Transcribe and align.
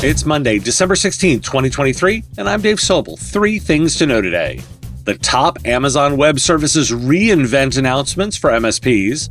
It's 0.00 0.24
Monday, 0.24 0.60
December 0.60 0.94
16th, 0.94 1.42
2023, 1.42 2.22
and 2.38 2.48
I'm 2.48 2.60
Dave 2.60 2.76
Sobel. 2.76 3.18
Three 3.18 3.58
things 3.58 3.96
to 3.96 4.06
know 4.06 4.22
today. 4.22 4.60
The 5.06 5.18
top 5.18 5.58
Amazon 5.64 6.16
Web 6.16 6.38
Services 6.38 6.92
reInvent 6.92 7.76
announcements 7.76 8.36
for 8.36 8.50
MSPs. 8.50 9.28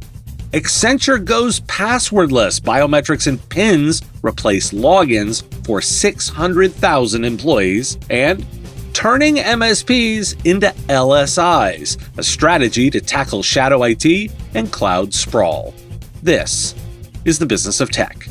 Accenture 0.52 1.24
goes 1.24 1.62
passwordless. 1.62 2.60
Biometrics 2.60 3.28
and 3.28 3.48
PINs 3.48 4.02
replace 4.24 4.72
logins 4.72 5.42
for 5.66 5.80
600,000 5.80 7.24
employees. 7.24 7.98
And 8.10 8.46
turning 8.92 9.38
MSPs 9.38 10.46
into 10.46 10.68
LSIs, 10.90 11.98
a 12.18 12.24
strategy 12.24 12.90
to 12.90 13.00
tackle 13.00 13.42
shadow 13.42 13.84
IT 13.84 14.34
and 14.54 14.70
cloud 14.70 15.14
sprawl. 15.14 15.74
This 16.22 16.76
is 17.24 17.40
the 17.40 17.46
business 17.46 17.80
of 17.80 17.90
tech. 17.90 18.28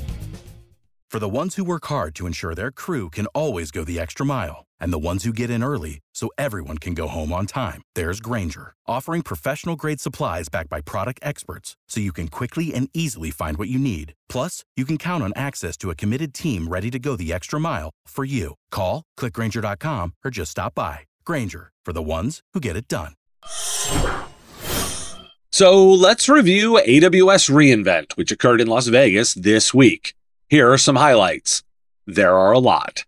For 1.08 1.20
the 1.20 1.28
ones 1.28 1.54
who 1.54 1.62
work 1.62 1.86
hard 1.86 2.16
to 2.16 2.26
ensure 2.26 2.52
their 2.52 2.72
crew 2.72 3.10
can 3.10 3.26
always 3.26 3.70
go 3.70 3.84
the 3.84 3.98
extra 3.98 4.26
mile, 4.26 4.64
and 4.80 4.92
the 4.92 4.98
ones 4.98 5.22
who 5.22 5.32
get 5.32 5.50
in 5.50 5.62
early 5.62 6.00
so 6.14 6.30
everyone 6.36 6.78
can 6.78 6.94
go 6.94 7.06
home 7.06 7.32
on 7.32 7.46
time, 7.46 7.82
there's 7.94 8.18
Grainger, 8.18 8.72
offering 8.88 9.22
professional 9.22 9.76
grade 9.76 10.00
supplies 10.00 10.48
backed 10.48 10.68
by 10.68 10.80
product 10.80 11.20
experts 11.22 11.76
so 11.88 12.00
you 12.00 12.12
can 12.12 12.26
quickly 12.26 12.74
and 12.74 12.90
easily 12.92 13.30
find 13.30 13.56
what 13.56 13.68
you 13.68 13.78
need. 13.78 14.14
Plus, 14.28 14.64
you 14.76 14.84
can 14.84 14.98
count 14.98 15.22
on 15.22 15.32
access 15.36 15.76
to 15.76 15.90
a 15.90 15.94
committed 15.94 16.34
team 16.34 16.66
ready 16.66 16.90
to 16.90 16.98
go 16.98 17.14
the 17.14 17.32
extra 17.32 17.60
mile 17.60 17.90
for 18.08 18.24
you. 18.24 18.54
Call, 18.72 19.04
clickgranger.com, 19.16 20.12
or 20.24 20.32
just 20.32 20.50
stop 20.50 20.74
by. 20.74 21.00
Grainger, 21.24 21.70
for 21.84 21.92
the 21.92 22.02
ones 22.02 22.40
who 22.52 22.58
get 22.58 22.74
it 22.74 22.88
done. 22.88 23.12
So 25.52 25.88
let's 25.88 26.28
review 26.28 26.80
AWS 26.84 27.48
reInvent, 27.48 28.16
which 28.16 28.32
occurred 28.32 28.60
in 28.60 28.66
Las 28.66 28.88
Vegas 28.88 29.34
this 29.34 29.72
week. 29.72 30.12
Here 30.48 30.70
are 30.70 30.78
some 30.78 30.94
highlights. 30.94 31.64
There 32.06 32.36
are 32.36 32.52
a 32.52 32.60
lot. 32.60 33.04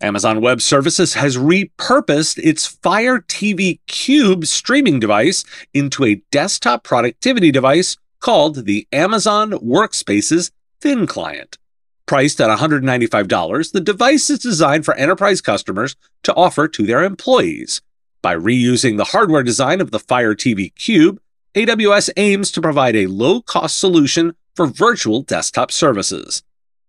Amazon 0.00 0.40
Web 0.40 0.60
Services 0.60 1.14
has 1.14 1.36
repurposed 1.36 2.38
its 2.38 2.64
Fire 2.64 3.18
TV 3.18 3.80
Cube 3.88 4.46
streaming 4.46 5.00
device 5.00 5.44
into 5.72 6.04
a 6.04 6.22
desktop 6.30 6.84
productivity 6.84 7.50
device 7.50 7.96
called 8.20 8.66
the 8.66 8.86
Amazon 8.92 9.50
Workspaces 9.52 10.52
Thin 10.80 11.08
Client. 11.08 11.58
Priced 12.06 12.40
at 12.40 12.56
$195, 12.56 13.72
the 13.72 13.80
device 13.80 14.30
is 14.30 14.38
designed 14.38 14.84
for 14.84 14.94
enterprise 14.94 15.40
customers 15.40 15.96
to 16.22 16.34
offer 16.34 16.68
to 16.68 16.86
their 16.86 17.02
employees. 17.02 17.82
By 18.22 18.36
reusing 18.36 18.96
the 18.96 19.04
hardware 19.04 19.42
design 19.42 19.80
of 19.80 19.90
the 19.90 19.98
Fire 19.98 20.36
TV 20.36 20.72
Cube, 20.76 21.20
AWS 21.56 22.10
aims 22.16 22.52
to 22.52 22.60
provide 22.60 22.94
a 22.94 23.08
low 23.08 23.42
cost 23.42 23.78
solution 23.78 24.36
for 24.54 24.66
virtual 24.66 25.22
desktop 25.22 25.70
services. 25.70 26.42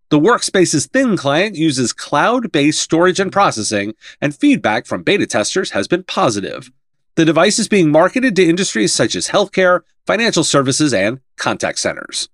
The 0.09 0.19
Workspace's 0.19 0.85
Thin 0.85 1.17
client 1.17 1.55
uses 1.55 1.91
cloud 1.91 2.51
based 2.51 2.79
storage 2.79 3.19
and 3.19 3.31
processing, 3.31 3.93
and 4.21 4.35
feedback 4.35 4.85
from 4.85 5.03
beta 5.03 5.25
testers 5.25 5.71
has 5.71 5.87
been 5.87 6.03
positive. 6.03 6.71
The 7.15 7.25
device 7.25 7.59
is 7.59 7.67
being 7.67 7.91
marketed 7.91 8.35
to 8.35 8.45
industries 8.47 8.93
such 8.93 9.15
as 9.15 9.29
healthcare, 9.29 9.81
financial 10.05 10.43
services, 10.43 10.93
and 10.93 11.21
contact 11.37 11.79
centers. 11.79 12.29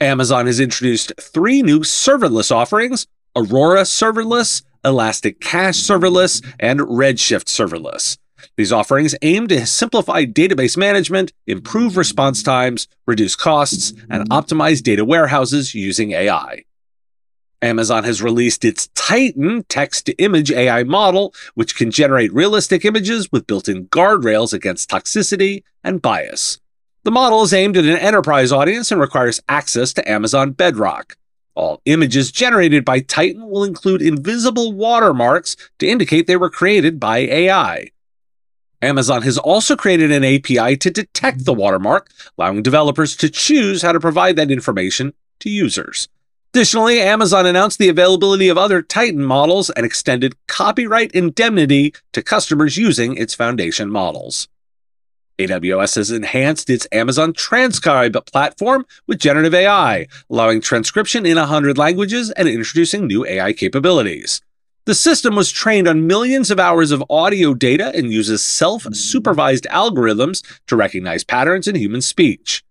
Amazon 0.00 0.46
has 0.46 0.58
introduced 0.58 1.12
three 1.20 1.62
new 1.62 1.80
serverless 1.80 2.50
offerings 2.50 3.06
Aurora 3.36 3.82
Serverless, 3.82 4.62
ElastiCache 4.84 5.74
Serverless, 5.74 6.44
and 6.60 6.80
Redshift 6.80 7.46
Serverless. 7.46 8.18
These 8.56 8.72
offerings 8.72 9.14
aim 9.22 9.48
to 9.48 9.66
simplify 9.66 10.24
database 10.24 10.76
management, 10.76 11.32
improve 11.46 11.96
response 11.96 12.42
times, 12.42 12.88
reduce 13.06 13.36
costs, 13.36 13.92
and 14.10 14.28
optimize 14.30 14.82
data 14.82 15.04
warehouses 15.04 15.74
using 15.74 16.12
AI. 16.12 16.64
Amazon 17.62 18.04
has 18.04 18.22
released 18.22 18.64
its 18.64 18.88
Titan 18.88 19.64
text 19.70 20.04
to 20.06 20.14
image 20.16 20.52
AI 20.52 20.84
model, 20.84 21.32
which 21.54 21.76
can 21.76 21.90
generate 21.90 22.32
realistic 22.32 22.84
images 22.84 23.32
with 23.32 23.46
built 23.46 23.68
in 23.68 23.86
guardrails 23.88 24.52
against 24.52 24.90
toxicity 24.90 25.62
and 25.82 26.02
bias. 26.02 26.60
The 27.04 27.10
model 27.10 27.42
is 27.42 27.54
aimed 27.54 27.76
at 27.76 27.84
an 27.84 27.96
enterprise 27.96 28.52
audience 28.52 28.92
and 28.92 29.00
requires 29.00 29.40
access 29.48 29.92
to 29.94 30.10
Amazon 30.10 30.52
Bedrock. 30.52 31.16
All 31.54 31.80
images 31.84 32.32
generated 32.32 32.84
by 32.84 33.00
Titan 33.00 33.48
will 33.48 33.64
include 33.64 34.02
invisible 34.02 34.72
watermarks 34.72 35.56
to 35.78 35.86
indicate 35.86 36.26
they 36.26 36.36
were 36.36 36.50
created 36.50 36.98
by 36.98 37.18
AI. 37.18 37.90
Amazon 38.82 39.22
has 39.22 39.38
also 39.38 39.76
created 39.76 40.10
an 40.10 40.24
API 40.24 40.76
to 40.76 40.90
detect 40.90 41.44
the 41.44 41.54
watermark, 41.54 42.10
allowing 42.38 42.62
developers 42.62 43.16
to 43.16 43.28
choose 43.28 43.82
how 43.82 43.92
to 43.92 44.00
provide 44.00 44.36
that 44.36 44.50
information 44.50 45.14
to 45.40 45.50
users. 45.50 46.08
Additionally, 46.52 47.00
Amazon 47.00 47.46
announced 47.46 47.78
the 47.78 47.88
availability 47.88 48.48
of 48.48 48.56
other 48.56 48.80
Titan 48.80 49.24
models 49.24 49.70
and 49.70 49.84
extended 49.84 50.36
copyright 50.46 51.10
indemnity 51.12 51.92
to 52.12 52.22
customers 52.22 52.76
using 52.76 53.16
its 53.16 53.34
foundation 53.34 53.90
models. 53.90 54.46
AWS 55.38 55.96
has 55.96 56.12
enhanced 56.12 56.70
its 56.70 56.86
Amazon 56.92 57.32
Transcribe 57.32 58.24
platform 58.26 58.86
with 59.08 59.18
generative 59.18 59.52
AI, 59.52 60.06
allowing 60.30 60.60
transcription 60.60 61.26
in 61.26 61.36
100 61.36 61.76
languages 61.76 62.30
and 62.30 62.46
introducing 62.46 63.08
new 63.08 63.26
AI 63.26 63.52
capabilities. 63.52 64.40
The 64.86 64.94
system 64.94 65.34
was 65.34 65.50
trained 65.50 65.88
on 65.88 66.06
millions 66.06 66.50
of 66.50 66.60
hours 66.60 66.90
of 66.90 67.02
audio 67.08 67.54
data 67.54 67.90
and 67.94 68.12
uses 68.12 68.44
self 68.44 68.82
supervised 68.94 69.66
algorithms 69.70 70.44
to 70.66 70.76
recognize 70.76 71.24
patterns 71.24 71.66
in 71.66 71.74
human 71.74 72.02
speech. 72.02 72.62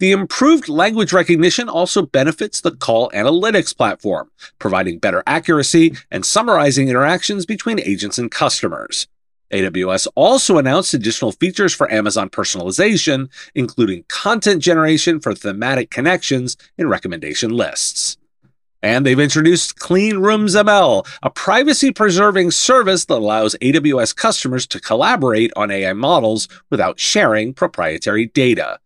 The 0.00 0.10
improved 0.10 0.68
language 0.68 1.12
recognition 1.12 1.68
also 1.68 2.02
benefits 2.02 2.60
the 2.60 2.72
Call 2.72 3.08
Analytics 3.10 3.76
platform, 3.76 4.30
providing 4.58 4.98
better 4.98 5.22
accuracy 5.28 5.94
and 6.10 6.26
summarizing 6.26 6.88
interactions 6.88 7.46
between 7.46 7.78
agents 7.78 8.18
and 8.18 8.32
customers. 8.32 9.06
AWS 9.52 10.08
also 10.16 10.58
announced 10.58 10.92
additional 10.92 11.30
features 11.30 11.72
for 11.72 11.92
Amazon 11.92 12.30
personalization, 12.30 13.28
including 13.54 14.04
content 14.08 14.60
generation 14.60 15.20
for 15.20 15.34
thematic 15.34 15.90
connections 15.90 16.56
and 16.78 16.90
recommendation 16.90 17.50
lists. 17.50 18.16
And 18.82 19.04
they've 19.04 19.20
introduced 19.20 19.78
Clean 19.78 20.18
Rooms 20.18 20.54
ML, 20.54 21.06
a 21.22 21.30
privacy 21.30 21.92
preserving 21.92 22.50
service 22.52 23.04
that 23.04 23.18
allows 23.18 23.54
AWS 23.60 24.16
customers 24.16 24.66
to 24.68 24.80
collaborate 24.80 25.52
on 25.54 25.70
AI 25.70 25.92
models 25.92 26.48
without 26.70 26.98
sharing 26.98 27.52
proprietary 27.52 28.26
data. 28.26 28.78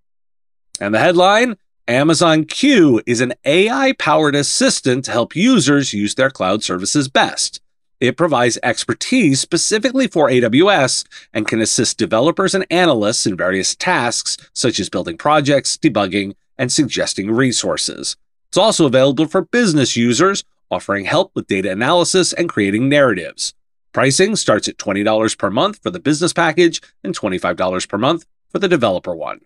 And 0.80 0.94
the 0.94 1.00
headline 1.00 1.56
Amazon 1.88 2.44
Q 2.44 3.00
is 3.06 3.22
an 3.22 3.32
AI 3.46 3.94
powered 3.98 4.34
assistant 4.34 5.06
to 5.06 5.10
help 5.10 5.34
users 5.34 5.94
use 5.94 6.16
their 6.16 6.28
cloud 6.28 6.62
services 6.62 7.08
best. 7.08 7.62
It 7.98 8.14
provides 8.14 8.58
expertise 8.62 9.40
specifically 9.40 10.06
for 10.06 10.28
AWS 10.28 11.06
and 11.32 11.48
can 11.48 11.62
assist 11.62 11.96
developers 11.96 12.54
and 12.54 12.66
analysts 12.70 13.26
in 13.26 13.38
various 13.38 13.74
tasks, 13.74 14.36
such 14.52 14.78
as 14.78 14.90
building 14.90 15.16
projects, 15.16 15.78
debugging, 15.78 16.34
and 16.58 16.70
suggesting 16.70 17.30
resources. 17.30 18.18
It's 18.50 18.58
also 18.58 18.84
available 18.84 19.26
for 19.26 19.46
business 19.46 19.96
users, 19.96 20.44
offering 20.70 21.06
help 21.06 21.30
with 21.34 21.46
data 21.46 21.70
analysis 21.70 22.34
and 22.34 22.50
creating 22.50 22.90
narratives. 22.90 23.54
Pricing 23.94 24.36
starts 24.36 24.68
at 24.68 24.76
$20 24.76 25.38
per 25.38 25.48
month 25.48 25.82
for 25.82 25.88
the 25.88 26.00
business 26.00 26.34
package 26.34 26.82
and 27.02 27.18
$25 27.18 27.88
per 27.88 27.96
month 27.96 28.26
for 28.50 28.58
the 28.58 28.68
developer 28.68 29.16
one. 29.16 29.40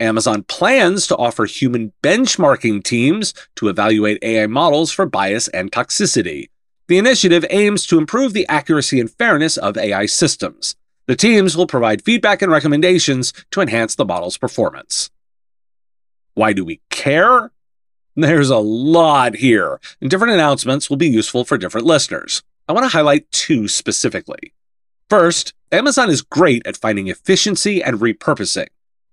Amazon 0.00 0.42
plans 0.44 1.06
to 1.06 1.16
offer 1.16 1.44
human 1.44 1.92
benchmarking 2.02 2.84
teams 2.84 3.34
to 3.56 3.68
evaluate 3.68 4.22
AI 4.22 4.46
models 4.46 4.90
for 4.90 5.06
bias 5.06 5.48
and 5.48 5.72
toxicity. 5.72 6.48
The 6.86 6.98
initiative 6.98 7.44
aims 7.50 7.86
to 7.86 7.98
improve 7.98 8.32
the 8.32 8.46
accuracy 8.48 9.00
and 9.00 9.10
fairness 9.10 9.56
of 9.56 9.76
AI 9.76 10.06
systems. 10.06 10.76
The 11.06 11.16
teams 11.16 11.56
will 11.56 11.66
provide 11.66 12.04
feedback 12.04 12.42
and 12.42 12.52
recommendations 12.52 13.32
to 13.50 13.60
enhance 13.60 13.94
the 13.94 14.04
model's 14.04 14.38
performance. 14.38 15.10
Why 16.34 16.52
do 16.52 16.64
we 16.64 16.80
care? 16.90 17.50
There's 18.14 18.50
a 18.50 18.58
lot 18.58 19.36
here, 19.36 19.80
and 20.00 20.10
different 20.10 20.34
announcements 20.34 20.88
will 20.88 20.96
be 20.96 21.08
useful 21.08 21.44
for 21.44 21.58
different 21.58 21.86
listeners. 21.86 22.42
I 22.68 22.72
want 22.72 22.84
to 22.84 22.96
highlight 22.96 23.30
two 23.30 23.68
specifically. 23.68 24.52
First, 25.08 25.54
Amazon 25.72 26.10
is 26.10 26.22
great 26.22 26.66
at 26.66 26.76
finding 26.76 27.08
efficiency 27.08 27.82
and 27.82 27.98
repurposing, 27.98 28.66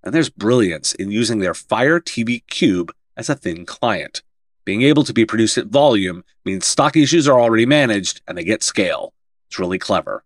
and 0.06 0.13
there's 0.13 0.30
brilliance 0.30 0.94
in 0.94 1.12
using 1.12 1.40
their 1.40 1.56
Fire 1.56 2.00
TV 2.00 2.46
Cube 2.48 2.94
as 3.18 3.30
a 3.30 3.36
thin 3.36 3.66
client. 3.66 4.22
Being 4.63 4.84
able 4.84 5.04
to 5.04 5.13
be 5.13 5.25
produced 5.25 5.57
at 5.57 5.68
volume 5.68 6.24
means 6.46 6.66
stock 6.66 6.96
issues 6.96 7.28
are 7.28 7.40
already 7.40 7.66
managed 7.66 8.22
and 8.28 8.38
they 8.38 8.44
get 8.44 8.63
scale. 8.63 9.13
It's 9.48 9.60
really 9.60 9.80
clever. 9.80 10.24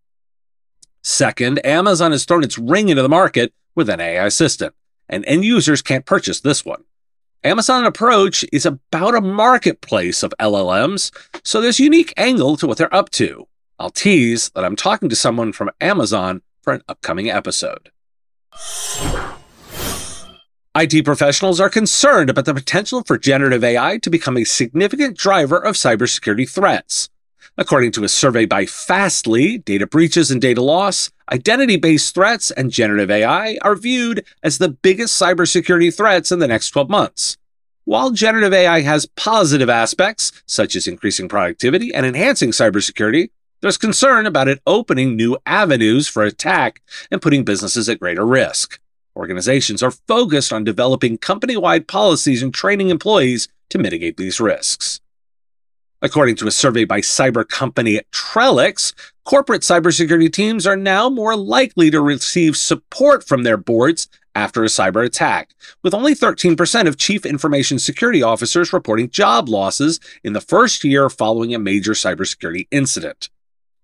Second, 1.02 1.66
Amazon 1.66 2.12
has 2.12 2.26
thrown 2.26 2.44
its 2.44 2.58
ring 2.58 2.90
into 2.90 3.02
the 3.02 3.10
market 3.10 3.54
with 3.76 3.90
an 3.90 4.02
AI 4.02 4.26
assistant, 4.26 4.76
and 5.08 5.26
end 5.26 5.46
users 5.46 5.82
can't 5.82 6.06
purchase 6.06 6.42
this 6.42 6.66
one. 6.66 6.84
Amazon 7.44 7.86
Approach 7.86 8.44
is 8.52 8.66
about 8.66 9.16
a 9.16 9.22
marketplace 9.22 10.24
of 10.24 10.34
LLMs, 10.40 11.12
so 11.44 11.62
there's 11.62 11.80
a 11.80 11.84
unique 11.84 12.14
angle 12.18 12.58
to 12.58 12.68
what 12.68 12.78
they're 12.78 12.94
up 12.94 13.10
to. 13.12 13.48
I'll 13.80 13.90
tease 13.90 14.50
that 14.56 14.66
I'm 14.66 14.76
talking 14.76 15.08
to 15.08 15.16
someone 15.16 15.54
from 15.54 15.72
Amazon 15.80 16.42
for 16.62 16.74
an 16.74 16.82
upcoming 16.90 17.30
episode. 17.30 17.92
IT 20.76 21.04
professionals 21.04 21.60
are 21.60 21.70
concerned 21.70 22.30
about 22.30 22.46
the 22.46 22.54
potential 22.54 23.02
for 23.04 23.18
generative 23.18 23.64
AI 23.64 23.98
to 23.98 24.10
become 24.12 24.38
a 24.38 24.44
significant 24.44 25.18
driver 25.18 25.58
of 25.58 25.76
cybersecurity 25.76 26.48
threats. 26.48 27.10
According 27.58 27.92
to 27.94 28.04
a 28.04 28.08
survey 28.08 28.46
by 28.46 28.68
Fastly, 28.68 29.58
data 29.58 29.88
breaches 29.88 30.30
and 30.30 30.40
data 30.40 30.62
loss, 30.62 31.10
identity 31.32 31.76
based 31.76 32.14
threats 32.14 32.52
and 32.52 32.70
generative 32.70 33.10
AI 33.10 33.58
are 33.64 33.76
viewed 33.76 34.24
as 34.44 34.60
the 34.60 34.70
biggest 34.70 35.20
cybersecurity 35.20 35.92
threats 35.92 36.32
in 36.32 36.38
the 36.38 36.48
next 36.48 36.70
12 36.70 36.88
months. 36.88 37.36
While 37.86 38.12
generative 38.12 38.54
AI 38.54 38.82
has 38.82 39.08
positive 39.08 39.72
aspects, 39.72 40.32
such 40.46 40.76
as 40.76 40.88
increasing 40.88 41.28
productivity 41.28 41.92
and 41.92 42.06
enhancing 42.06 42.52
cybersecurity, 42.52 43.32
there's 43.62 43.78
concern 43.78 44.28
about 44.28 44.48
it 44.48 44.62
opening 44.68 45.16
new 45.16 45.36
avenues 45.48 46.08
for 46.08 46.24
attack 46.24 46.84
and 47.10 47.24
putting 47.24 47.44
businesses 47.44 47.90
at 47.90 48.00
greater 48.00 48.24
risk. 48.24 48.80
Organizations 49.20 49.84
are 49.84 49.92
focused 49.92 50.54
on 50.54 50.64
developing 50.64 51.18
company 51.18 51.58
wide 51.58 51.90
policies 51.90 52.42
and 52.42 52.54
training 52.54 52.88
employees 52.88 53.50
to 53.70 53.78
mitigate 53.78 54.16
these 54.16 54.40
risks. 54.40 55.02
According 56.02 56.38
to 56.38 56.48
a 56.48 56.52
survey 56.52 56.86
by 56.86 57.02
cyber 57.02 57.46
company 57.46 58.00
Trellix, 58.14 58.94
corporate 59.26 59.64
cybersecurity 59.64 60.32
teams 60.32 60.66
are 60.66 60.78
now 60.78 61.10
more 61.10 61.36
likely 61.36 61.92
to 61.92 62.00
receive 62.00 62.56
support 62.56 63.28
from 63.28 63.44
their 63.44 63.58
boards 63.58 64.08
after 64.36 64.64
a 64.64 64.68
cyber 64.68 65.06
attack, 65.06 65.50
with 65.84 65.94
only 65.94 66.16
13% 66.16 66.88
of 66.88 66.96
chief 66.96 67.26
information 67.26 67.78
security 67.78 68.24
officers 68.24 68.72
reporting 68.72 69.10
job 69.10 69.50
losses 69.50 70.00
in 70.24 70.32
the 70.32 70.40
first 70.40 70.86
year 70.86 71.10
following 71.10 71.54
a 71.54 71.60
major 71.60 71.92
cybersecurity 71.92 72.70
incident. 72.72 73.30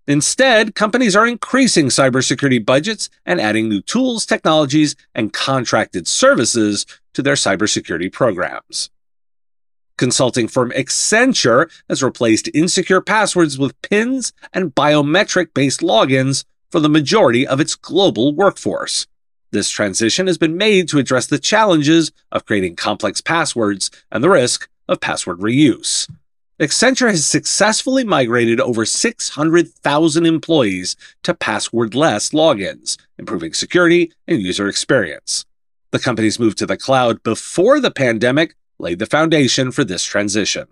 Instead, 0.08 0.74
companies 0.74 1.16
are 1.16 1.26
increasing 1.26 1.86
cybersecurity 1.86 2.64
budgets 2.64 3.10
and 3.24 3.40
adding 3.40 3.68
new 3.68 3.80
tools, 3.82 4.24
technologies, 4.24 4.94
and 5.14 5.32
contracted 5.32 6.06
services 6.06 6.86
to 7.12 7.22
their 7.22 7.34
cybersecurity 7.34 8.12
programs. 8.12 8.90
Consulting 9.98 10.46
firm 10.46 10.70
Accenture 10.72 11.70
has 11.88 12.02
replaced 12.02 12.50
insecure 12.54 13.00
passwords 13.00 13.58
with 13.58 13.80
PINs 13.82 14.32
and 14.52 14.74
biometric 14.74 15.54
based 15.54 15.80
logins 15.80 16.44
for 16.70 16.80
the 16.80 16.88
majority 16.88 17.46
of 17.46 17.60
its 17.60 17.74
global 17.74 18.34
workforce. 18.34 19.06
This 19.50 19.70
transition 19.70 20.26
has 20.26 20.38
been 20.38 20.56
made 20.56 20.88
to 20.88 20.98
address 20.98 21.26
the 21.26 21.38
challenges 21.38 22.12
of 22.30 22.44
creating 22.44 22.76
complex 22.76 23.20
passwords 23.20 23.90
and 24.12 24.22
the 24.22 24.28
risk 24.28 24.68
of 24.86 25.00
password 25.00 25.38
reuse. 25.38 26.08
Accenture 26.58 27.10
has 27.10 27.26
successfully 27.26 28.02
migrated 28.02 28.60
over 28.60 28.86
600,000 28.86 30.26
employees 30.26 30.96
to 31.22 31.34
passwordless 31.34 32.32
logins, 32.32 32.96
improving 33.18 33.52
security 33.52 34.10
and 34.26 34.40
user 34.40 34.66
experience. 34.66 35.44
The 35.90 35.98
company's 35.98 36.38
move 36.38 36.56
to 36.56 36.66
the 36.66 36.78
cloud 36.78 37.22
before 37.22 37.78
the 37.78 37.90
pandemic 37.90 38.54
laid 38.78 39.00
the 39.00 39.06
foundation 39.06 39.70
for 39.70 39.84
this 39.84 40.02
transition. 40.02 40.66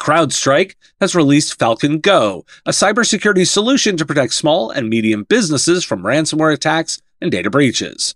CrowdStrike 0.00 0.74
has 1.02 1.14
released 1.14 1.58
Falcon 1.58 1.98
Go, 2.00 2.46
a 2.64 2.70
cybersecurity 2.70 3.46
solution 3.46 3.98
to 3.98 4.06
protect 4.06 4.32
small 4.32 4.70
and 4.70 4.88
medium 4.88 5.24
businesses 5.24 5.84
from 5.84 6.02
ransomware 6.02 6.52
attacks 6.52 6.98
and 7.20 7.30
data 7.30 7.50
breaches. 7.50 8.14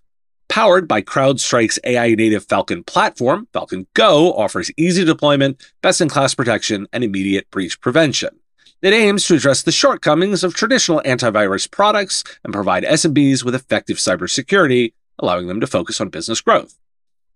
Powered 0.49 0.89
by 0.89 1.03
CrowdStrike's 1.03 1.79
AI 1.85 2.15
native 2.15 2.45
Falcon 2.45 2.83
platform, 2.83 3.47
Falcon 3.53 3.87
Go 3.95 4.33
offers 4.33 4.71
easy 4.77 5.05
deployment, 5.05 5.63
best 5.83 6.01
in 6.01 6.09
class 6.09 6.35
protection, 6.35 6.89
and 6.93 7.05
immediate 7.05 7.51
breach 7.51 7.81
prevention. 7.81 8.31
It 8.81 8.95
aims 8.95 9.27
to 9.27 9.35
address 9.35 9.63
the 9.63 9.73
shortcomings 9.73 10.43
of 10.43 10.55
traditional 10.55 11.03
antivirus 11.05 11.71
products 11.71 12.25
and 12.45 12.53
provide 12.53 12.85
SMBs 12.85 13.45
with 13.45 13.55
effective 13.55 13.99
cybersecurity, 13.99 14.95
allowing 15.19 15.49
them 15.49 15.61
to 15.61 15.67
focus 15.67 16.01
on 16.01 16.09
business 16.09 16.41
growth. 16.41 16.79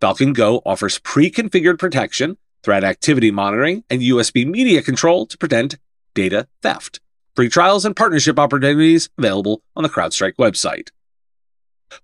Falcon 0.00 0.32
Go 0.32 0.62
offers 0.64 0.98
pre-configured 1.00 1.78
protection, 1.78 2.38
threat 2.62 2.82
activity 2.82 3.30
monitoring, 3.30 3.84
and 3.90 4.00
USB 4.00 4.46
media 4.46 4.82
control 4.82 5.26
to 5.26 5.36
prevent 5.36 5.76
data 6.14 6.48
theft. 6.62 7.00
Free 7.36 7.48
trials 7.48 7.84
and 7.84 7.94
partnership 7.94 8.38
opportunities 8.38 9.10
available 9.18 9.62
on 9.76 9.82
the 9.82 9.88
CrowdStrike 9.88 10.36
website. 10.36 10.88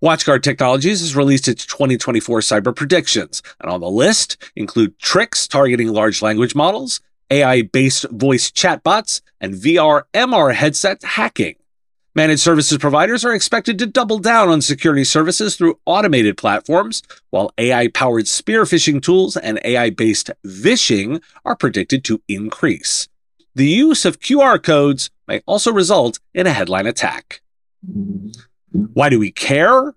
WatchGuard 0.03 0.43
Technologies 0.43 1.01
has 1.01 1.17
released 1.17 1.49
its 1.49 1.67
2024 1.67 2.41
cyber 2.41 2.75
predictions, 2.75 3.43
and 3.61 3.71
on 3.71 3.81
the 3.81 3.91
list 3.91 4.37
include 4.57 4.99
tricks 4.99 5.47
targeting 5.47 5.89
large 5.89 6.23
language 6.23 6.55
models, 6.55 7.01
AI 7.31 7.63
based 7.63 8.07
voice 8.11 8.51
chatbots, 8.51 9.21
and 9.41 9.55
VR 9.55 10.03
MR 10.15 10.55
headset 10.55 11.03
hacking. 11.03 11.57
Managed 12.15 12.41
services 12.41 12.79
providers 12.79 13.25
are 13.25 13.35
expected 13.35 13.79
to 13.79 13.87
double 13.87 14.19
down 14.19 14.49
on 14.49 14.61
security 14.61 15.05
services 15.05 15.55
through 15.55 15.79
automated 15.85 16.37
platforms, 16.37 17.03
while 17.31 17.53
AI 17.59 17.89
powered 17.89 18.27
spear 18.27 18.65
phishing 18.65 19.01
tools 19.01 19.37
and 19.37 19.61
AI 19.65 19.91
based 19.91 20.31
vishing 20.45 21.21
are 21.45 21.55
predicted 21.55 22.03
to 22.05 22.21
increase. 22.27 23.09
The 23.55 23.67
use 23.67 24.05
of 24.05 24.21
QR 24.21 24.61
codes 24.61 25.11
may 25.29 25.43
also 25.47 25.73
result 25.73 26.19
in 26.35 26.47
a 26.47 26.53
headline 26.53 26.87
attack. 26.87 27.41
Why 28.73 29.09
do 29.09 29.19
we 29.19 29.31
care? 29.31 29.89
If 29.89 29.95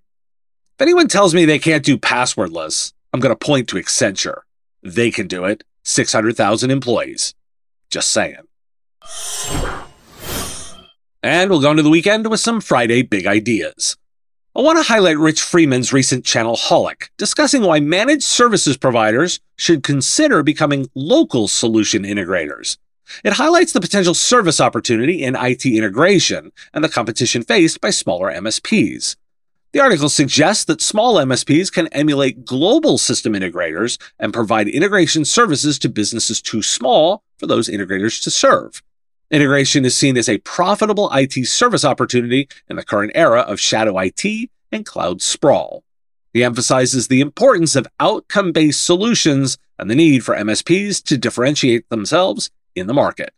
anyone 0.81 1.07
tells 1.07 1.33
me 1.33 1.45
they 1.45 1.59
can't 1.59 1.83
do 1.83 1.97
passwordless, 1.97 2.93
I'm 3.13 3.19
going 3.19 3.35
to 3.35 3.45
point 3.45 3.67
to 3.69 3.75
Accenture. 3.75 4.41
They 4.83 5.11
can 5.11 5.27
do 5.27 5.45
it. 5.45 5.63
600,000 5.83 6.71
employees. 6.71 7.33
Just 7.89 8.11
saying. 8.11 8.37
And 11.23 11.49
we'll 11.49 11.61
go 11.61 11.71
into 11.71 11.83
the 11.83 11.89
weekend 11.89 12.27
with 12.29 12.39
some 12.39 12.61
Friday 12.61 13.01
big 13.01 13.27
ideas. 13.27 13.97
I 14.55 14.61
want 14.61 14.77
to 14.79 14.83
highlight 14.83 15.17
Rich 15.17 15.41
Freeman's 15.41 15.93
recent 15.93 16.25
Channelholic, 16.25 17.09
discussing 17.17 17.63
why 17.63 17.79
managed 17.79 18.23
services 18.23 18.75
providers 18.75 19.39
should 19.57 19.83
consider 19.83 20.43
becoming 20.43 20.89
local 20.93 21.47
solution 21.47 22.03
integrators. 22.03 22.77
It 23.23 23.33
highlights 23.33 23.73
the 23.73 23.81
potential 23.81 24.13
service 24.13 24.61
opportunity 24.61 25.23
in 25.23 25.35
IT 25.35 25.65
integration 25.65 26.51
and 26.73 26.83
the 26.83 26.89
competition 26.89 27.43
faced 27.43 27.81
by 27.81 27.89
smaller 27.89 28.31
MSPs. 28.31 29.15
The 29.73 29.79
article 29.79 30.09
suggests 30.09 30.65
that 30.65 30.81
small 30.81 31.15
MSPs 31.15 31.71
can 31.71 31.87
emulate 31.87 32.43
global 32.43 32.97
system 32.97 33.33
integrators 33.33 33.97
and 34.19 34.33
provide 34.33 34.67
integration 34.67 35.23
services 35.23 35.79
to 35.79 35.89
businesses 35.89 36.41
too 36.41 36.61
small 36.61 37.23
for 37.37 37.47
those 37.47 37.69
integrators 37.69 38.21
to 38.23 38.31
serve. 38.31 38.83
Integration 39.29 39.85
is 39.85 39.95
seen 39.95 40.17
as 40.17 40.27
a 40.27 40.39
profitable 40.39 41.09
IT 41.13 41.47
service 41.47 41.85
opportunity 41.85 42.49
in 42.69 42.75
the 42.75 42.83
current 42.83 43.13
era 43.15 43.41
of 43.41 43.61
shadow 43.61 43.97
IT 43.97 44.49
and 44.73 44.85
cloud 44.85 45.21
sprawl. 45.21 45.85
He 46.33 46.43
emphasizes 46.43 47.07
the 47.07 47.21
importance 47.21 47.77
of 47.77 47.87
outcome 47.99 48.51
based 48.51 48.83
solutions 48.83 49.57
and 49.79 49.89
the 49.89 49.95
need 49.95 50.25
for 50.25 50.35
MSPs 50.35 51.01
to 51.05 51.17
differentiate 51.17 51.87
themselves 51.89 52.51
in 52.75 52.87
the 52.87 52.93
market. 52.93 53.33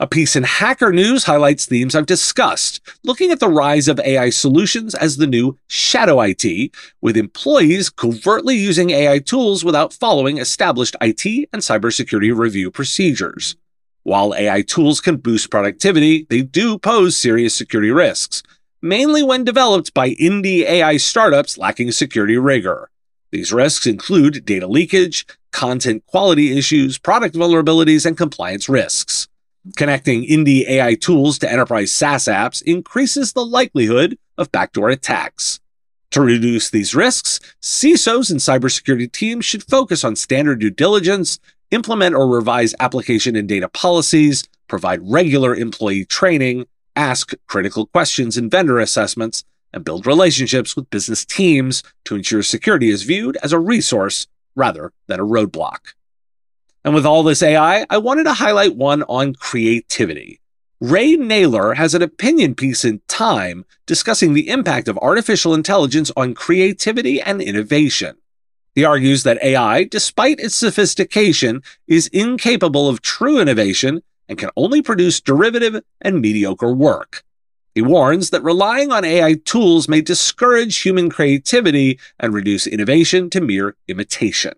A 0.00 0.06
piece 0.06 0.34
in 0.34 0.42
Hacker 0.42 0.90
News 0.90 1.24
highlights 1.24 1.66
themes 1.66 1.94
I've 1.94 2.06
discussed, 2.06 2.80
looking 3.04 3.30
at 3.30 3.40
the 3.40 3.48
rise 3.48 3.88
of 3.88 4.00
AI 4.00 4.30
solutions 4.30 4.94
as 4.94 5.16
the 5.16 5.26
new 5.26 5.56
shadow 5.68 6.20
IT, 6.22 6.72
with 7.00 7.16
employees 7.16 7.90
covertly 7.90 8.56
using 8.56 8.90
AI 8.90 9.18
tools 9.18 9.64
without 9.64 9.92
following 9.92 10.38
established 10.38 10.96
IT 11.00 11.24
and 11.52 11.62
cybersecurity 11.62 12.36
review 12.36 12.70
procedures. 12.70 13.54
While 14.02 14.34
AI 14.34 14.62
tools 14.62 15.00
can 15.00 15.18
boost 15.18 15.50
productivity, 15.50 16.26
they 16.28 16.42
do 16.42 16.78
pose 16.78 17.16
serious 17.16 17.54
security 17.54 17.90
risks. 17.92 18.42
mainly 18.82 19.22
when 19.22 19.44
developed 19.44 19.94
by 19.94 20.10
indie 20.14 20.64
AI 20.64 20.96
startups 20.96 21.56
lacking 21.56 21.92
security 21.92 22.36
rigor. 22.36 22.90
These 23.30 23.52
risks 23.52 23.86
include 23.86 24.44
data 24.44 24.66
leakage, 24.66 25.24
content 25.52 26.04
quality 26.06 26.56
issues, 26.58 26.98
product 26.98 27.34
vulnerabilities, 27.34 28.04
and 28.04 28.16
compliance 28.16 28.68
risks. 28.68 29.28
Connecting 29.76 30.24
indie 30.24 30.66
AI 30.68 30.94
tools 30.94 31.38
to 31.38 31.50
enterprise 31.50 31.92
SaaS 31.92 32.24
apps 32.24 32.62
increases 32.62 33.32
the 33.32 33.44
likelihood 33.44 34.18
of 34.36 34.50
backdoor 34.50 34.88
attacks. 34.90 35.60
To 36.10 36.20
reduce 36.20 36.68
these 36.68 36.94
risks, 36.94 37.40
CISOs 37.62 38.30
and 38.30 38.40
cybersecurity 38.40 39.10
teams 39.10 39.44
should 39.44 39.62
focus 39.62 40.04
on 40.04 40.16
standard 40.16 40.60
due 40.60 40.68
diligence, 40.68 41.38
implement 41.70 42.14
or 42.14 42.28
revise 42.28 42.74
application 42.80 43.36
and 43.36 43.48
data 43.48 43.68
policies, 43.68 44.46
provide 44.68 45.00
regular 45.02 45.54
employee 45.54 46.04
training, 46.04 46.66
ask 46.96 47.32
critical 47.46 47.86
questions 47.86 48.36
in 48.36 48.50
vendor 48.50 48.78
assessments, 48.78 49.44
and 49.72 49.84
build 49.84 50.06
relationships 50.06 50.76
with 50.76 50.90
business 50.90 51.24
teams 51.24 51.82
to 52.04 52.14
ensure 52.14 52.42
security 52.42 52.90
is 52.90 53.04
viewed 53.04 53.38
as 53.42 53.52
a 53.52 53.58
resource 53.58 54.26
rather 54.54 54.92
than 55.06 55.20
a 55.20 55.24
roadblock. 55.24 55.94
And 56.84 56.94
with 56.94 57.06
all 57.06 57.22
this 57.22 57.42
AI, 57.42 57.86
I 57.88 57.98
wanted 57.98 58.24
to 58.24 58.34
highlight 58.34 58.76
one 58.76 59.02
on 59.04 59.34
creativity. 59.34 60.40
Ray 60.80 61.16
Nayler 61.16 61.76
has 61.76 61.94
an 61.94 62.02
opinion 62.02 62.56
piece 62.56 62.84
in 62.84 63.02
Time 63.06 63.64
discussing 63.86 64.34
the 64.34 64.48
impact 64.48 64.88
of 64.88 64.98
artificial 64.98 65.54
intelligence 65.54 66.10
on 66.16 66.34
creativity 66.34 67.20
and 67.20 67.40
innovation. 67.40 68.16
He 68.74 68.84
argues 68.84 69.22
that 69.22 69.42
AI, 69.44 69.84
despite 69.84 70.40
its 70.40 70.56
sophistication, 70.56 71.62
is 71.86 72.08
incapable 72.08 72.88
of 72.88 73.00
true 73.00 73.38
innovation 73.38 74.02
and 74.28 74.38
can 74.38 74.50
only 74.56 74.82
produce 74.82 75.20
derivative 75.20 75.82
and 76.00 76.20
mediocre 76.20 76.72
work. 76.72 77.22
He 77.74 77.82
warns 77.82 78.30
that 78.30 78.44
relying 78.44 78.92
on 78.92 79.04
AI 79.04 79.34
tools 79.44 79.88
may 79.88 80.02
discourage 80.02 80.78
human 80.78 81.08
creativity 81.08 81.98
and 82.20 82.34
reduce 82.34 82.66
innovation 82.66 83.30
to 83.30 83.40
mere 83.40 83.76
imitation. 83.88 84.52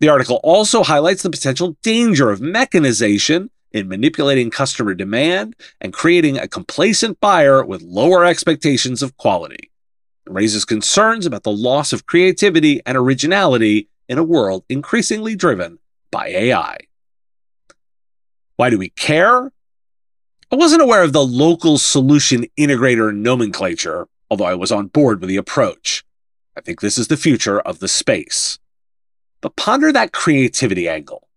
The 0.00 0.08
article 0.08 0.40
also 0.42 0.82
highlights 0.82 1.22
the 1.22 1.30
potential 1.30 1.76
danger 1.82 2.30
of 2.30 2.40
mechanization 2.40 3.50
in 3.72 3.88
manipulating 3.88 4.50
customer 4.50 4.94
demand 4.94 5.54
and 5.80 5.92
creating 5.92 6.38
a 6.38 6.48
complacent 6.48 7.20
buyer 7.20 7.64
with 7.64 7.82
lower 7.82 8.24
expectations 8.24 9.02
of 9.02 9.16
quality. 9.16 9.70
It 10.26 10.32
raises 10.32 10.64
concerns 10.64 11.26
about 11.26 11.44
the 11.44 11.52
loss 11.52 11.92
of 11.92 12.06
creativity 12.06 12.80
and 12.84 12.96
originality 12.96 13.88
in 14.08 14.18
a 14.18 14.24
world 14.24 14.64
increasingly 14.68 15.36
driven 15.36 15.78
by 16.10 16.28
AI. 16.28 16.78
Why 18.56 18.70
do 18.70 18.78
we 18.78 18.90
care? 18.90 19.52
I 20.52 20.56
wasn't 20.56 20.82
aware 20.82 21.04
of 21.04 21.12
the 21.12 21.24
local 21.24 21.78
solution 21.78 22.44
integrator 22.58 23.14
nomenclature, 23.14 24.08
although 24.28 24.46
I 24.46 24.56
was 24.56 24.72
on 24.72 24.88
board 24.88 25.20
with 25.20 25.28
the 25.28 25.36
approach. 25.36 26.04
I 26.56 26.60
think 26.60 26.80
this 26.80 26.98
is 26.98 27.06
the 27.06 27.16
future 27.16 27.60
of 27.60 27.78
the 27.78 27.86
space. 27.86 28.58
But 29.42 29.54
ponder 29.54 29.92
that 29.92 30.10
creativity 30.10 30.88
angle. 30.88 31.28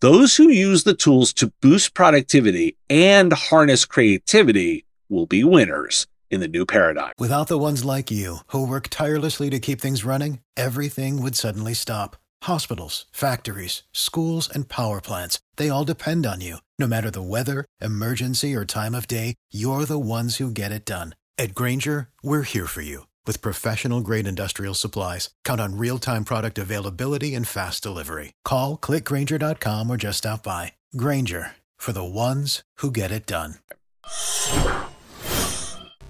Those 0.00 0.36
who 0.36 0.48
use 0.48 0.82
the 0.82 0.94
tools 0.94 1.32
to 1.34 1.52
boost 1.62 1.94
productivity 1.94 2.76
and 2.90 3.32
harness 3.32 3.84
creativity 3.84 4.84
will 5.08 5.26
be 5.26 5.44
winners 5.44 6.08
in 6.28 6.40
the 6.40 6.48
new 6.48 6.66
paradigm. 6.66 7.12
Without 7.20 7.46
the 7.46 7.56
ones 7.58 7.84
like 7.84 8.10
you, 8.10 8.38
who 8.48 8.66
work 8.66 8.88
tirelessly 8.90 9.48
to 9.48 9.60
keep 9.60 9.80
things 9.80 10.04
running, 10.04 10.40
everything 10.56 11.22
would 11.22 11.36
suddenly 11.36 11.72
stop. 11.72 12.16
Hospitals, 12.46 13.06
factories, 13.10 13.82
schools, 13.92 14.48
and 14.48 14.68
power 14.68 15.00
plants, 15.00 15.40
they 15.56 15.68
all 15.68 15.84
depend 15.84 16.24
on 16.24 16.40
you. 16.40 16.58
No 16.78 16.86
matter 16.86 17.10
the 17.10 17.22
weather, 17.22 17.64
emergency, 17.80 18.54
or 18.54 18.64
time 18.64 18.94
of 18.94 19.08
day, 19.08 19.34
you're 19.50 19.84
the 19.84 19.98
ones 19.98 20.36
who 20.36 20.50
get 20.50 20.70
it 20.72 20.84
done. 20.84 21.16
At 21.38 21.54
Grainger, 21.54 22.08
we're 22.22 22.42
here 22.42 22.66
for 22.66 22.82
you 22.82 23.06
with 23.26 23.40
professional 23.40 24.00
grade 24.00 24.28
industrial 24.28 24.74
supplies, 24.74 25.30
count 25.44 25.60
on 25.60 25.76
real 25.78 25.98
time 25.98 26.24
product 26.24 26.56
availability 26.58 27.34
and 27.34 27.48
fast 27.48 27.82
delivery. 27.82 28.32
Call 28.44 28.78
clickgranger.com 28.78 29.90
or 29.90 29.96
just 29.96 30.18
stop 30.18 30.44
by. 30.44 30.74
Grainger 30.96 31.56
for 31.74 31.90
the 31.92 32.04
ones 32.04 32.62
who 32.76 32.92
get 32.92 33.10
it 33.10 33.26
done. 33.26 33.56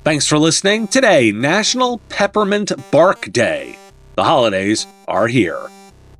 Thanks 0.04 0.26
for 0.26 0.38
listening. 0.38 0.86
Today, 0.88 1.32
National 1.32 1.96
Peppermint 2.10 2.72
Bark 2.90 3.32
Day. 3.32 3.78
The 4.16 4.24
holidays 4.24 4.86
are 5.08 5.28
here. 5.28 5.70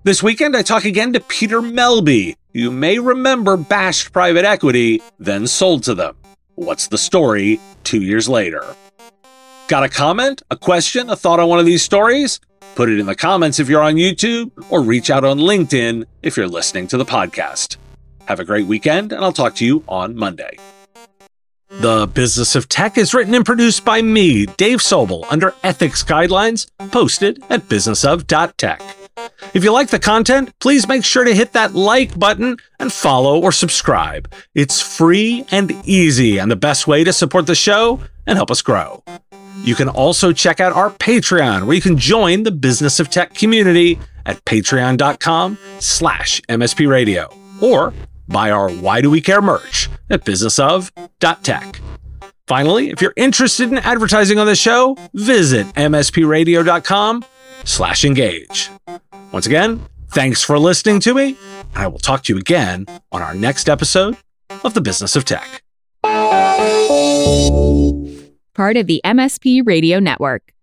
This 0.07 0.23
weekend, 0.23 0.57
I 0.57 0.63
talk 0.63 0.85
again 0.85 1.15
to 1.15 1.21
Peter 1.21 1.61
Melby. 1.61 2.37
You 2.53 2.71
may 2.71 3.01
remember 3.01 3.57
bashed 3.57 4.13
private 4.13 4.45
equity, 4.45 5.03
then 5.19 5.49
sold 5.49 5.83
to 5.83 5.97
them. 5.97 6.15
What's 6.55 6.87
the 6.87 6.97
story 6.97 7.59
two 7.83 8.01
years 8.01 8.29
later? 8.29 8.65
Got 9.67 9.83
a 9.83 9.89
comment, 9.89 10.43
a 10.49 10.57
question, 10.57 11.11
a 11.11 11.17
thought 11.17 11.41
on 11.41 11.49
one 11.49 11.59
of 11.59 11.67
these 11.67 11.83
stories? 11.83 12.39
Put 12.77 12.89
it 12.89 13.01
in 13.01 13.07
the 13.07 13.17
comments 13.17 13.59
if 13.59 13.69
you're 13.69 13.83
on 13.83 13.97
YouTube, 13.97 14.53
or 14.71 14.81
reach 14.81 15.11
out 15.11 15.25
on 15.25 15.41
LinkedIn 15.41 16.05
if 16.23 16.37
you're 16.37 16.47
listening 16.47 16.87
to 16.87 16.97
the 16.97 17.05
podcast. 17.05 17.77
Have 18.27 18.39
a 18.39 18.45
great 18.45 18.69
weekend, 18.69 19.11
and 19.11 19.25
I'll 19.25 19.33
talk 19.33 19.57
to 19.57 19.67
you 19.67 19.83
on 19.89 20.15
Monday. 20.15 20.57
The 21.69 22.07
Business 22.07 22.55
of 22.55 22.69
Tech 22.69 22.97
is 22.97 23.13
written 23.13 23.35
and 23.35 23.45
produced 23.45 23.85
by 23.85 24.03
me, 24.03 24.47
Dave 24.47 24.79
Sobel, 24.79 25.27
under 25.31 25.53
ethics 25.65 26.05
guidelines 26.05 26.69
posted 26.93 27.43
at 27.51 27.63
businessof.tech. 27.63 29.06
If 29.55 29.65
you 29.65 29.73
like 29.73 29.89
the 29.89 29.99
content, 29.99 30.53
please 30.59 30.89
make 30.89 31.05
sure 31.05 31.25
to 31.25 31.35
hit 31.35 31.53
that 31.53 31.75
like 31.75 32.19
button 32.19 32.57
and 32.79 32.93
follow 32.93 33.41
or 33.41 33.53
subscribe. 33.53 34.33
It's 34.55 34.81
free 34.81 35.45
and 35.51 35.73
easy 35.85 36.39
and 36.39 36.51
the 36.51 36.57
best 36.57 36.87
way 36.87 37.05
to 37.05 37.13
support 37.13 37.47
the 37.47 37.55
show 37.55 38.01
and 38.27 38.37
help 38.37 38.51
us 38.51 38.63
grow. 38.63 39.03
You 39.63 39.75
can 39.75 39.89
also 39.89 40.33
check 40.33 40.61
out 40.61 40.73
our 40.73 40.91
Patreon, 40.91 41.67
where 41.67 41.75
you 41.75 41.83
can 41.83 41.97
join 41.97 42.43
the 42.43 42.53
Business 42.53 43.01
of 43.01 43.11
Tech 43.11 43.35
community 43.35 43.99
at 44.25 44.45
patreon.com 44.45 45.59
slash 45.81 46.41
mspradio, 46.43 47.35
or 47.63 47.93
buy 48.29 48.51
our 48.51 48.71
Why 48.71 49.01
Do 49.01 49.11
We 49.11 49.21
Care 49.21 49.43
merch 49.43 49.89
at 50.11 50.25
businessof.tech. 50.25 51.81
Finally, 52.47 52.91
if 52.91 53.01
you're 53.03 53.15
interested 53.17 53.71
in 53.73 53.79
advertising 53.79 54.39
on 54.39 54.47
the 54.47 54.55
show, 54.55 54.97
visit 55.15 55.67
mspradio.com 55.75 57.25
slash 57.65 58.05
engage. 58.05 58.71
Once 59.33 59.47
again, 59.47 59.81
thanks 60.11 60.43
for 60.43 60.59
listening 60.59 61.01
to 61.01 61.15
me, 61.15 61.37
and 61.75 61.85
I 61.85 61.87
will 61.87 61.99
talk 61.99 62.25
to 62.25 62.35
you 62.35 62.39
again 62.39 62.87
on 63.13 63.23
our 63.23 63.35
next 63.35 63.69
episode 63.69 64.17
of 64.65 64.75
The 64.75 64.81
Business 64.81 65.17
of 65.17 65.25
Tech 65.25 65.63
part 68.57 68.79
of 68.79 68.87
the 68.87 69.03
MSP 69.05 69.67
Radio 69.67 70.01
Network. 70.01 70.56